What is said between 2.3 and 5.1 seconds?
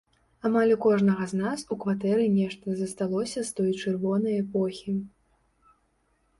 нешта засталося з той чырвонай эпохі.